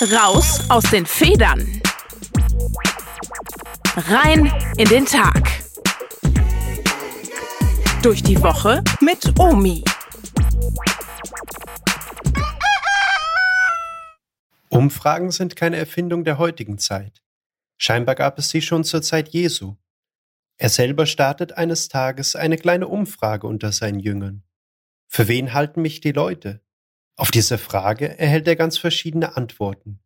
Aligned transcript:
Raus 0.00 0.60
aus 0.70 0.84
den 0.84 1.04
Federn. 1.04 1.82
Rein 3.96 4.52
in 4.76 4.88
den 4.88 5.04
Tag. 5.04 5.42
Durch 8.00 8.22
die 8.22 8.40
Woche 8.40 8.84
mit 9.00 9.36
Omi. 9.40 9.82
Umfragen 14.68 15.32
sind 15.32 15.56
keine 15.56 15.78
Erfindung 15.78 16.22
der 16.22 16.38
heutigen 16.38 16.78
Zeit. 16.78 17.20
Scheinbar 17.76 18.14
gab 18.14 18.38
es 18.38 18.50
sie 18.50 18.62
schon 18.62 18.84
zur 18.84 19.02
Zeit 19.02 19.30
Jesu. 19.30 19.74
Er 20.58 20.68
selber 20.68 21.06
startet 21.06 21.54
eines 21.54 21.88
Tages 21.88 22.36
eine 22.36 22.56
kleine 22.56 22.86
Umfrage 22.86 23.48
unter 23.48 23.72
seinen 23.72 23.98
Jüngern. 23.98 24.44
Für 25.08 25.26
wen 25.26 25.54
halten 25.54 25.82
mich 25.82 26.00
die 26.00 26.12
Leute? 26.12 26.60
Auf 27.18 27.32
diese 27.32 27.58
Frage 27.58 28.16
erhält 28.16 28.46
er 28.46 28.54
ganz 28.54 28.78
verschiedene 28.78 29.36
Antworten. 29.36 29.98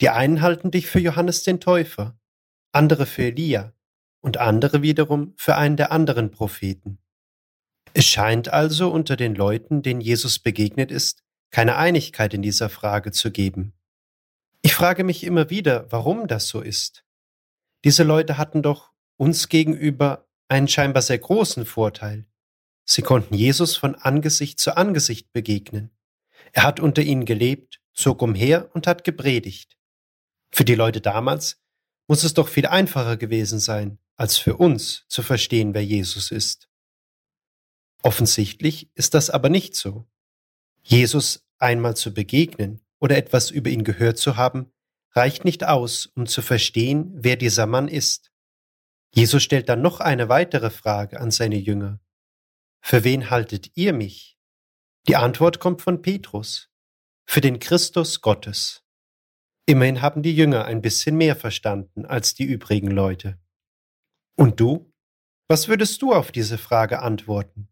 Die 0.00 0.08
einen 0.08 0.40
halten 0.40 0.70
dich 0.70 0.86
für 0.86 0.98
Johannes 0.98 1.44
den 1.44 1.60
Täufer, 1.60 2.18
andere 2.72 3.04
für 3.04 3.24
Elia 3.24 3.74
und 4.22 4.38
andere 4.38 4.80
wiederum 4.80 5.34
für 5.36 5.56
einen 5.56 5.76
der 5.76 5.92
anderen 5.92 6.30
Propheten. 6.30 6.98
Es 7.92 8.06
scheint 8.06 8.48
also 8.48 8.90
unter 8.90 9.16
den 9.16 9.34
Leuten, 9.34 9.82
denen 9.82 10.00
Jesus 10.00 10.38
begegnet 10.38 10.90
ist, 10.90 11.22
keine 11.50 11.76
Einigkeit 11.76 12.32
in 12.32 12.40
dieser 12.40 12.70
Frage 12.70 13.12
zu 13.12 13.30
geben. 13.30 13.74
Ich 14.62 14.74
frage 14.74 15.04
mich 15.04 15.24
immer 15.24 15.50
wieder, 15.50 15.92
warum 15.92 16.28
das 16.28 16.48
so 16.48 16.62
ist. 16.62 17.04
Diese 17.84 18.04
Leute 18.04 18.38
hatten 18.38 18.62
doch 18.62 18.92
uns 19.18 19.50
gegenüber 19.50 20.26
einen 20.48 20.68
scheinbar 20.68 21.02
sehr 21.02 21.18
großen 21.18 21.66
Vorteil. 21.66 22.24
Sie 22.86 23.02
konnten 23.02 23.34
Jesus 23.34 23.76
von 23.76 23.96
Angesicht 23.96 24.58
zu 24.60 24.78
Angesicht 24.78 25.30
begegnen. 25.32 25.90
Er 26.52 26.62
hat 26.64 26.80
unter 26.80 27.02
ihnen 27.02 27.24
gelebt, 27.24 27.80
zog 27.94 28.22
umher 28.22 28.70
und 28.74 28.86
hat 28.86 29.04
gepredigt. 29.04 29.76
Für 30.50 30.64
die 30.64 30.74
Leute 30.74 31.00
damals 31.00 31.60
muss 32.06 32.24
es 32.24 32.34
doch 32.34 32.48
viel 32.48 32.66
einfacher 32.66 33.16
gewesen 33.16 33.58
sein, 33.58 33.98
als 34.16 34.36
für 34.36 34.56
uns 34.56 35.06
zu 35.08 35.22
verstehen, 35.22 35.74
wer 35.74 35.84
Jesus 35.84 36.30
ist. 36.30 36.68
Offensichtlich 38.02 38.90
ist 38.94 39.14
das 39.14 39.30
aber 39.30 39.48
nicht 39.48 39.74
so. 39.74 40.06
Jesus 40.82 41.46
einmal 41.58 41.96
zu 41.96 42.12
begegnen 42.12 42.80
oder 42.98 43.16
etwas 43.16 43.50
über 43.50 43.70
ihn 43.70 43.84
gehört 43.84 44.18
zu 44.18 44.36
haben, 44.36 44.72
reicht 45.12 45.44
nicht 45.44 45.64
aus, 45.64 46.06
um 46.06 46.26
zu 46.26 46.42
verstehen, 46.42 47.12
wer 47.14 47.36
dieser 47.36 47.66
Mann 47.66 47.88
ist. 47.88 48.32
Jesus 49.14 49.42
stellt 49.42 49.68
dann 49.68 49.82
noch 49.82 50.00
eine 50.00 50.28
weitere 50.28 50.70
Frage 50.70 51.20
an 51.20 51.30
seine 51.30 51.56
Jünger. 51.56 52.00
Für 52.80 53.04
wen 53.04 53.30
haltet 53.30 53.70
ihr 53.76 53.92
mich? 53.92 54.38
Die 55.08 55.16
Antwort 55.16 55.58
kommt 55.58 55.82
von 55.82 56.00
Petrus. 56.00 56.70
Für 57.26 57.40
den 57.40 57.58
Christus 57.58 58.20
Gottes. 58.20 58.84
Immerhin 59.66 60.00
haben 60.00 60.22
die 60.22 60.34
Jünger 60.34 60.64
ein 60.64 60.80
bisschen 60.80 61.16
mehr 61.16 61.34
verstanden 61.34 62.06
als 62.06 62.34
die 62.34 62.44
übrigen 62.44 62.90
Leute. 62.90 63.40
Und 64.36 64.60
du? 64.60 64.92
Was 65.48 65.66
würdest 65.66 66.02
du 66.02 66.12
auf 66.12 66.30
diese 66.30 66.56
Frage 66.56 67.02
antworten? 67.02 67.68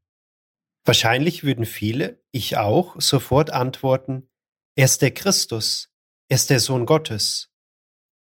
Wahrscheinlich 0.85 1.45
würden 1.45 1.67
viele, 1.67 2.21
ich 2.33 2.57
auch, 2.57 3.01
sofort 3.01 3.51
antworten, 3.51 4.29
er 4.75 4.87
ist 4.87 5.03
der 5.03 5.13
Christus, 5.13 5.93
er 6.29 6.35
ist 6.35 6.51
der 6.51 6.59
Sohn 6.59 6.85
Gottes. 6.85 7.53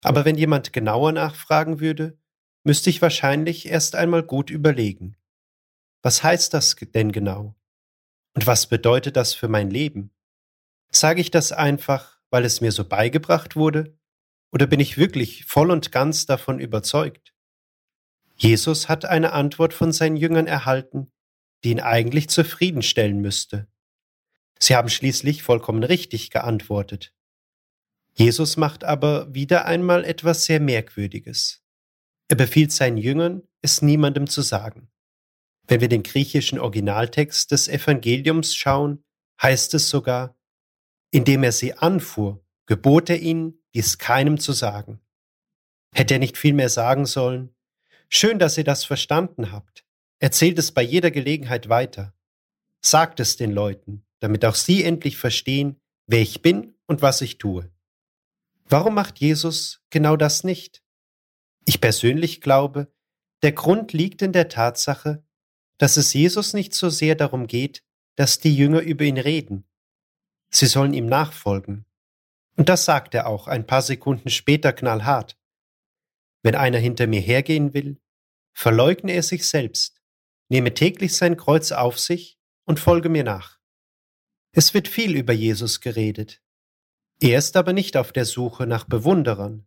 Aber 0.03 0.25
wenn 0.25 0.39
jemand 0.39 0.73
genauer 0.73 1.13
nachfragen 1.13 1.81
würde, 1.81 2.19
müsste 2.65 2.89
ich 2.89 3.03
wahrscheinlich 3.03 3.67
erst 3.67 3.97
einmal 3.97 4.23
gut 4.23 4.49
überlegen. 4.49 5.17
Was 6.03 6.23
heißt 6.23 6.55
das 6.55 6.75
denn 6.77 7.13
genau? 7.13 7.55
Und 8.35 8.47
was 8.47 8.67
bedeutet 8.67 9.17
das 9.17 9.33
für 9.35 9.49
mein 9.49 9.71
Leben? 9.71 10.11
Sage 10.91 11.21
ich 11.21 11.31
das 11.31 11.53
einfach, 11.53 12.19
weil 12.31 12.45
es 12.45 12.61
mir 12.61 12.73
so 12.73 12.85
beigebracht 12.85 13.57
wurde? 13.57 13.97
Oder 14.53 14.67
bin 14.67 14.81
ich 14.81 14.99
wirklich 14.99 15.45
voll 15.47 15.71
und 15.71 15.93
ganz 15.93 16.27
davon 16.27 16.59
überzeugt? 16.61 17.33
Jesus 18.37 18.89
hat 18.89 19.05
eine 19.05 19.33
Antwort 19.33 19.73
von 19.73 19.93
seinen 19.93 20.17
Jüngern 20.17 20.47
erhalten, 20.47 21.13
die 21.63 21.71
ihn 21.71 21.81
eigentlich 21.81 22.29
zufriedenstellen 22.29 23.21
müsste. 23.21 23.69
Sie 24.59 24.75
haben 24.77 24.89
schließlich 24.89 25.43
vollkommen 25.43 25.83
richtig 25.83 26.31
geantwortet. 26.31 27.13
Jesus 28.13 28.57
macht 28.57 28.85
aber 28.85 29.33
wieder 29.35 29.65
einmal 29.65 30.05
etwas 30.05 30.45
sehr 30.45 30.61
Merkwürdiges. 30.61 31.65
Er 32.29 32.37
befiehlt 32.37 32.73
seinen 32.73 32.97
Jüngern, 32.97 33.43
es 33.61 33.83
niemandem 33.83 34.29
zu 34.29 34.43
sagen. 34.43 34.89
Wenn 35.67 35.81
wir 35.81 35.89
den 35.89 36.03
griechischen 36.03 36.59
Originaltext 36.59 37.51
des 37.51 37.69
Evangeliums 37.69 38.55
schauen, 38.55 39.03
heißt 39.43 39.75
es 39.75 39.89
sogar, 39.89 40.37
indem 41.11 41.43
er 41.43 41.53
sie 41.53 41.75
anfuhr, 41.75 42.45
gebot 42.67 43.11
er 43.11 43.21
ihnen, 43.21 43.63
dies 43.75 43.99
keinem 43.99 44.39
zu 44.39 44.53
sagen. 44.53 45.01
Hätte 45.95 46.15
er 46.15 46.21
nicht 46.21 46.37
vielmehr 46.37 46.69
sagen 46.69 47.07
sollen, 47.07 47.55
schön, 48.09 48.39
dass 48.39 48.59
ihr 48.59 48.65
das 48.65 48.85
verstanden 48.85 49.53
habt, 49.53 49.85
erzählt 50.19 50.59
es 50.59 50.73
bei 50.73 50.83
jeder 50.83 51.11
Gelegenheit 51.11 51.69
weiter, 51.69 52.15
sagt 52.83 53.21
es 53.21 53.37
den 53.37 53.53
Leuten, 53.53 54.05
damit 54.21 54.45
auch 54.45 54.55
sie 54.55 54.85
endlich 54.85 55.17
verstehen, 55.17 55.81
wer 56.07 56.21
ich 56.21 56.43
bin 56.43 56.75
und 56.87 57.01
was 57.01 57.21
ich 57.21 57.39
tue. 57.39 57.71
Warum 58.67 58.95
macht 58.95 59.19
Jesus 59.19 59.83
genau 59.91 60.17
das 60.17 60.45
nicht? 60.45 60.83
Ich 61.65 61.81
persönlich 61.81 62.41
glaube, 62.41 62.93
der 63.43 63.53
Grund 63.53 63.93
liegt 63.93 64.23
in 64.23 64.33
der 64.33 64.49
Tatsache, 64.49 65.24
dass 65.79 65.97
es 65.97 66.13
Jesus 66.13 66.55
nicht 66.55 66.75
so 66.75 66.89
sehr 66.89 67.15
darum 67.15 67.47
geht, 67.47 67.83
dass 68.17 68.39
die 68.39 68.55
Jünger 68.55 68.81
über 68.81 69.05
ihn 69.05 69.19
reden. 69.19 69.65
Sie 70.51 70.67
sollen 70.67 70.95
ihm 70.95 71.07
nachfolgen. 71.07 71.85
Und 72.57 72.69
das 72.69 72.85
sagt 72.85 73.15
er 73.15 73.27
auch 73.27 73.49
ein 73.49 73.67
paar 73.67 73.83
Sekunden 73.83 74.31
später 74.31 74.73
knallhart. 74.73 75.37
Wenn 76.43 76.55
einer 76.55 76.79
hinter 76.79 77.07
mir 77.07 77.21
hergehen 77.21 77.75
will, 77.75 78.01
verleugne 78.53 79.13
er 79.13 79.23
sich 79.23 79.49
selbst, 79.49 80.01
nehme 80.49 80.73
täglich 80.75 81.17
sein 81.17 81.37
Kreuz 81.37 81.73
auf 81.73 81.99
sich 81.99 82.39
und 82.65 82.79
folge 82.79 83.09
mir 83.09 83.25
nach. 83.25 83.59
Es 84.53 84.75
wird 84.75 84.87
viel 84.87 85.17
über 85.17 85.33
Jesus 85.33 85.81
geredet. 85.81 86.41
Er 87.21 87.39
ist 87.39 87.57
aber 87.57 87.73
nicht 87.73 87.97
auf 87.97 88.13
der 88.13 88.25
Suche 88.25 88.67
nach 88.67 88.85
Bewunderern. 88.85 89.67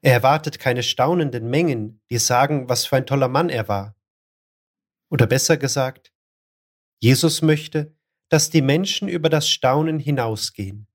Er 0.00 0.14
erwartet 0.14 0.58
keine 0.58 0.82
staunenden 0.82 1.48
Mengen, 1.48 2.00
die 2.10 2.18
sagen, 2.18 2.68
was 2.68 2.86
für 2.86 2.96
ein 2.96 3.06
toller 3.06 3.28
Mann 3.28 3.48
er 3.48 3.68
war. 3.68 3.96
Oder 5.10 5.26
besser 5.26 5.56
gesagt, 5.56 6.12
Jesus 7.00 7.42
möchte, 7.42 7.96
dass 8.28 8.50
die 8.50 8.62
Menschen 8.62 9.08
über 9.08 9.28
das 9.28 9.48
Staunen 9.48 9.98
hinausgehen. 9.98 10.88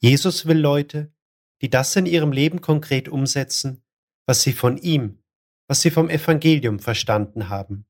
Jesus 0.00 0.46
will 0.46 0.58
Leute, 0.58 1.12
die 1.60 1.68
das 1.68 1.94
in 1.96 2.06
ihrem 2.06 2.32
Leben 2.32 2.60
konkret 2.60 3.08
umsetzen, 3.08 3.84
was 4.26 4.42
sie 4.42 4.52
von 4.52 4.78
ihm, 4.78 5.22
was 5.68 5.82
sie 5.82 5.90
vom 5.90 6.08
Evangelium 6.08 6.78
verstanden 6.78 7.48
haben. 7.48 7.86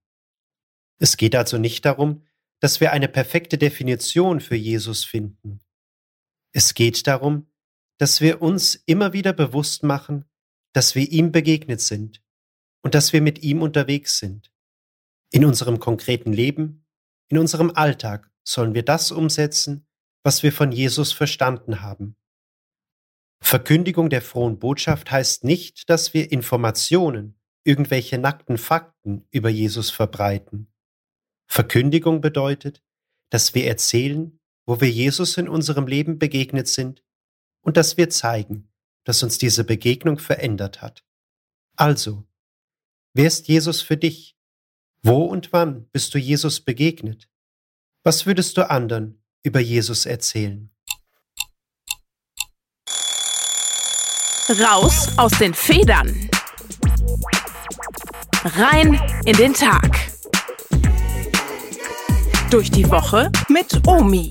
Es 0.99 1.17
geht 1.17 1.35
also 1.35 1.57
nicht 1.57 1.85
darum, 1.85 2.27
dass 2.59 2.81
wir 2.81 2.93
eine 2.93 3.09
perfekte 3.09 3.57
Definition 3.57 4.41
für 4.41 4.57
Jesus 4.57 5.05
finden. 5.05 5.61
Es 6.53 6.75
geht 6.75 7.07
darum, 7.07 7.51
dass 7.99 8.21
wir 8.21 8.43
uns 8.43 8.75
immer 8.75 9.13
wieder 9.13 9.33
bewusst 9.33 9.83
machen, 9.83 10.25
dass 10.73 10.95
wir 10.95 11.11
ihm 11.11 11.33
begegnet 11.33 11.81
sind 11.81 12.23
und 12.83 12.95
dass 12.95 13.13
wir 13.13 13.23
mit 13.23 13.43
ihm 13.43 13.63
unterwegs 13.63 14.19
sind. 14.19 14.53
In 15.33 15.45
unserem 15.45 15.79
konkreten 15.79 16.33
Leben, 16.33 16.87
in 17.29 17.39
unserem 17.39 17.71
Alltag 17.71 18.31
sollen 18.43 18.75
wir 18.75 18.85
das 18.85 19.13
umsetzen, 19.13 19.87
was 20.25 20.43
wir 20.43 20.53
von 20.53 20.73
Jesus 20.73 21.13
verstanden 21.13 21.83
haben. 21.83 22.17
Verkündigung 23.41 24.11
der 24.11 24.23
frohen 24.23 24.59
Botschaft 24.59 25.11
heißt 25.11 25.45
nicht, 25.45 25.89
dass 25.89 26.15
wir 26.15 26.31
Informationen, 26.31 27.41
irgendwelche 27.65 28.19
nackten 28.19 28.59
Fakten 28.59 29.27
über 29.31 29.49
Jesus 29.49 29.91
verbreiten. 29.91 30.73
Verkündigung 31.47 32.21
bedeutet, 32.21 32.83
dass 33.31 33.55
wir 33.55 33.67
erzählen, 33.67 34.39
wo 34.67 34.81
wir 34.81 34.91
Jesus 34.91 35.37
in 35.37 35.49
unserem 35.49 35.87
Leben 35.87 36.19
begegnet 36.19 36.69
sind 36.69 37.05
und 37.61 37.77
dass 37.77 37.97
wir 37.97 38.11
zeigen, 38.11 38.73
dass 39.05 39.23
uns 39.23 39.39
diese 39.39 39.65
Begegnung 39.65 40.19
verändert 40.19 40.83
hat. 40.83 41.05
Also, 41.77 42.25
wer 43.15 43.27
ist 43.27 43.49
Jesus 43.49 43.81
für 43.81 43.97
dich? 43.97 44.37
Wo 45.03 45.25
und 45.25 45.51
wann 45.53 45.87
bist 45.93 46.13
du 46.13 46.19
Jesus 46.19 46.61
begegnet? 46.61 47.29
Was 48.03 48.27
würdest 48.27 48.57
du 48.59 48.69
anderen 48.69 49.23
über 49.43 49.59
Jesus 49.59 50.05
erzählen? 50.05 50.71
Raus 54.49 55.09
aus 55.17 55.33
den 55.39 55.55
Federn. 55.55 56.29
Rein 58.45 59.01
in 59.25 59.37
den 59.37 59.55
Tag. 59.55 59.91
Durch 62.51 62.71
die 62.71 62.91
Woche 62.91 63.31
mit 63.49 63.87
Omi. 63.87 64.31